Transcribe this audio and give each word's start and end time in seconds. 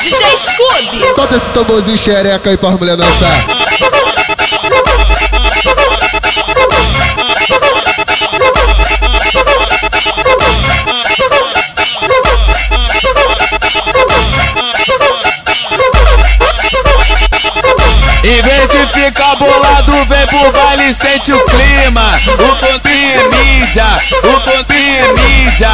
DJ 0.00 0.36
Scooby. 0.36 1.14
Bota 1.16 1.36
esse 1.36 1.46
tamborzinho 1.52 1.98
xereca 1.98 2.50
aí 2.50 2.56
pra 2.56 2.70
mulher 2.70 2.96
dançar. 2.96 3.30
Em 18.26 18.42
vez 18.42 18.66
de 18.66 18.86
ficar 18.88 19.36
bolado, 19.36 19.92
vem 20.06 20.26
pro 20.26 20.50
baile 20.50 20.90
e 20.90 20.94
sente 20.94 21.32
o 21.32 21.40
clima. 21.44 22.02
O 22.32 22.56
pontinho 22.56 23.20
é 23.20 23.28
mídia, 23.28 23.84
o 24.18 24.40
pontinho 24.40 25.04
é 25.04 25.12
mídia. 25.12 25.68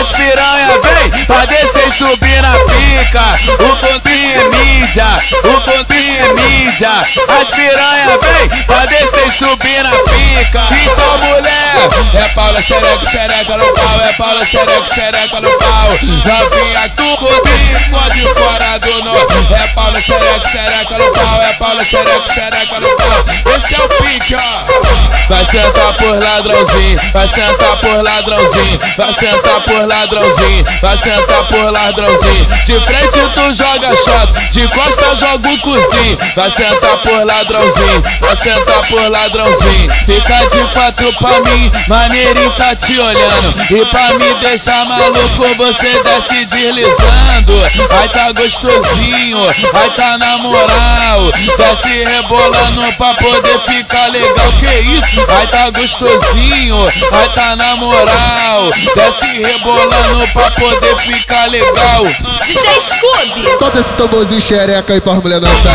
As 0.00 0.10
piranha 0.12 0.80
vem 0.80 1.10
pra 1.26 1.44
descer 1.44 1.86
e 1.86 1.92
subir 1.92 2.40
na 2.40 2.54
pica. 2.60 3.20
O 3.62 3.76
pontinho 3.76 4.40
é 4.40 4.48
mídia, 4.48 5.04
o 5.44 5.60
pontinho 5.60 6.24
é 6.24 6.32
mídia. 6.32 6.88
As 6.88 7.50
piranha 7.50 8.18
vem 8.22 8.48
pra 8.64 8.86
descer 8.86 9.26
e 9.26 9.30
subir 9.30 9.82
na 9.82 9.90
pica. 9.90 10.66
Então, 10.80 11.18
mulher, 11.18 11.67
é 12.14 12.28
Paula 12.34 12.60
xereca, 12.60 13.06
xereca 13.06 13.56
no 13.56 13.64
pau. 13.72 14.00
É 14.00 14.12
Paula 14.12 14.44
xereca, 14.44 14.94
xereca 14.94 15.40
no 15.40 15.50
pau. 15.58 15.88
Novinha, 16.02 16.88
tu 16.96 17.16
pontinho, 17.18 17.90
pode 17.90 18.20
fora 18.34 18.78
do 18.78 19.04
nó. 19.04 19.14
É 19.54 19.68
Paula 19.74 20.00
xereca, 20.00 20.48
xereca 20.48 20.98
no 20.98 21.12
pau. 21.12 21.42
É 21.42 21.52
Paula 21.54 21.84
xereca, 21.84 22.34
xereca 22.34 22.80
no 22.80 22.88
pau. 22.96 23.24
Esse 23.56 23.74
é 23.74 23.84
o 23.84 23.88
pique, 23.88 24.34
ó. 24.34 25.18
Vai 25.28 25.44
sentar 25.44 25.92
por 25.92 26.18
ladrãozinho, 26.18 26.98
vai 27.12 27.28
sentar 27.28 27.76
por 27.76 28.02
ladrãozinho, 28.02 28.80
vai 28.96 29.12
sentar 29.12 29.60
por 29.60 29.86
ladrãozinho, 29.86 30.64
vai 30.80 30.96
sentar 30.96 31.44
por 31.44 31.70
ladrãozinho. 31.70 32.46
De 32.64 32.80
frente 32.80 33.18
tu 33.34 33.54
joga 33.54 33.94
shot, 33.94 34.50
de 34.52 34.66
costa 34.68 35.14
joga 35.16 35.50
o 35.50 35.58
cozinho. 35.58 36.18
Vai 36.34 36.50
sentar 36.50 36.96
por 36.98 37.26
ladrãozinho, 37.26 38.02
vai 38.20 38.36
sentar 38.36 38.82
por 38.86 39.10
ladrãozinho. 39.10 39.90
Fica 40.06 40.46
de 40.46 40.72
quatro 40.72 41.12
pra 41.18 41.40
mim, 41.40 41.67
maneirinho 41.88 42.50
tá 42.52 42.74
te 42.76 42.98
olhando. 42.98 43.54
E 43.70 43.84
pra 43.86 44.14
me 44.14 44.34
deixar 44.34 44.84
maluco, 44.86 45.44
você 45.56 46.02
desce 46.02 46.44
deslizando. 46.46 47.54
Ai 47.90 48.08
tá 48.08 48.32
gostosinho, 48.32 49.38
ai 49.74 49.90
tá 49.90 50.18
na 50.18 50.38
moral. 50.38 51.32
Desce 51.56 52.04
rebolando 52.04 52.92
pra 52.96 53.14
poder 53.14 53.58
ficar 53.60 54.08
legal. 54.08 54.52
Que 54.58 54.66
isso? 54.66 55.26
Ai 55.28 55.46
tá 55.46 55.70
gostosinho, 55.70 56.92
ai 57.12 57.28
tá 57.30 57.56
na 57.56 57.76
moral. 57.76 58.72
Desce 58.94 59.42
rebolando 59.42 60.26
pra 60.32 60.50
poder 60.50 60.96
ficar 60.98 61.46
legal. 61.50 62.06
DJ 62.42 62.80
Scooby. 62.80 63.58
Bota 63.60 63.80
esse 63.80 63.90
tamborzinho 63.90 64.40
xereca 64.40 64.92
aí 64.92 65.00
pra 65.00 65.14
mulher 65.14 65.40
dançar. 65.40 65.74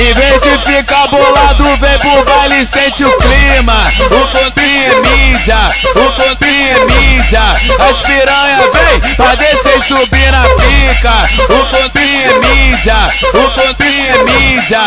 Em 0.00 0.14
vez 0.14 0.40
de 0.40 0.56
ficar 0.64 1.08
bolado, 1.08 1.62
vem 1.76 1.98
pro 1.98 2.24
baile 2.24 2.62
e 2.62 2.64
sente 2.64 3.04
o 3.04 3.12
clima. 3.18 3.76
O 4.06 4.26
pontinho 4.28 4.92
é 4.92 5.00
mídia, 5.00 5.58
o 5.94 6.12
pontinho 6.12 6.70
é 6.70 6.84
mídia. 6.86 7.42
As 7.86 8.00
piranha 8.00 8.62
vem 8.72 9.14
pra 9.14 9.34
descer 9.34 9.76
e 9.76 9.80
subir 9.82 10.32
na 10.32 10.48
pica. 10.56 11.12
O 11.44 11.66
pontinho 11.66 12.30
é 12.30 12.38
mídia, 12.38 12.94
o 13.28 13.50
pontinho 13.50 14.10
é 14.10 14.22
mídia. 14.22 14.80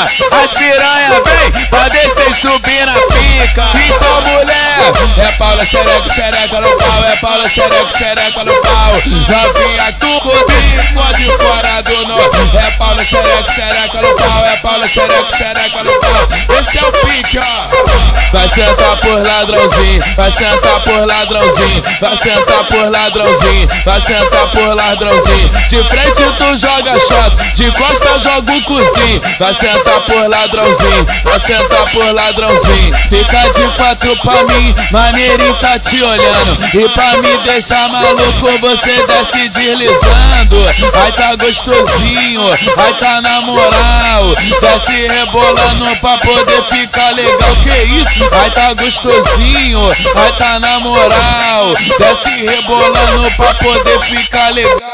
As 0.44 0.52
piranha 0.52 1.22
vem 1.24 1.70
pra 1.70 1.90
descer 1.90 2.32
e 2.32 2.34
subir 2.34 2.86
na 2.88 2.94
pica. 2.94 3.70
Então, 3.86 4.22
mulher, 4.24 4.94
é 5.20 5.32
Paula 5.38 5.64
xereca, 5.64 6.10
xereca 6.10 6.60
no 6.60 6.70
pau. 6.76 7.04
É 7.06 7.16
Paula 7.18 7.48
xereca, 7.48 7.98
xereca 8.00 8.44
no 8.46 8.54
pau. 8.54 8.94
Novinha, 9.30 9.94
tu 10.00 10.03
pontinho, 10.22 10.94
pode 10.94 11.24
fora 11.38 11.81
do 11.84 12.07
nó. 12.07 12.19
É 12.59 12.72
Paula 12.78 13.03
xereca, 13.03 13.51
xereca 13.51 14.01
no 14.01 14.16
pau. 14.16 14.46
É 14.46 14.57
Paula 14.57 14.88
xereca, 14.88 15.38
xereca 15.38 15.84
no 15.84 16.00
pau. 16.00 16.28
Esse 16.59 16.78
é 16.78 16.88
o 16.88 16.91
pique, 16.91 17.40
ó. 17.40 18.13
Vai 18.34 18.50
sentar 18.50 18.97
por 18.97 19.22
ladrãozinho, 19.22 20.03
vai 20.18 20.31
sentar 20.31 20.79
por 20.81 21.06
ladrãozinho, 21.06 21.84
vai 22.01 22.18
sentar 22.18 22.63
por 22.63 22.90
ladrãozinho, 22.90 23.68
vai 23.85 24.01
sentar 24.01 24.47
por 24.47 24.75
ladrãozinho. 24.75 25.50
De 25.69 25.84
frente 25.84 26.24
tu 26.38 26.57
joga 26.57 27.00
shot, 27.00 27.35
de 27.56 27.72
costa 27.72 28.19
joga 28.19 28.51
o 28.51 28.62
cozinho. 28.63 29.22
Vai 29.40 29.53
sentar 29.53 30.01
por 30.01 30.30
ladrãozinho, 30.30 31.06
vai 31.24 31.40
sentar 31.40 31.85
por 31.91 32.13
ladrãozinho. 32.13 32.94
Fica 33.09 33.50
de 33.51 33.78
quatro 33.78 34.16
pra 34.18 34.44
mim, 34.45 34.75
maneirinho 34.91 35.53
tá 35.56 35.78
te 35.78 36.01
olhando. 36.03 36.57
E 36.74 36.90
pra 36.90 37.18
me 37.18 37.38
deixar 37.38 37.88
maluco, 37.90 38.50
você 38.62 39.06
desce 39.06 39.50
deslizando. 39.50 40.03
Ai 40.94 41.12
tá 41.12 41.36
gostosinho, 41.36 42.41
ai 42.78 42.94
tá 42.96 43.22
na 43.22 43.41
moral. 43.41 44.36
Desce 44.62 45.08
rebolando 45.08 45.86
pra 46.02 46.18
poder 46.18 46.64
ficar 46.64 47.12
legal. 47.16 47.56
Que 47.64 47.69
isso? 47.69 48.30
Ai 48.31 48.52
tá 48.52 48.74
gostosinho, 48.74 49.80
ai 50.16 50.31
tá 50.34 50.59
na 50.59 50.80
moral. 50.80 51.75
Desce 51.97 52.46
rebolando 52.46 53.31
pra 53.38 53.53
poder 53.56 54.00
ficar 54.02 54.50
legal. 54.53 54.93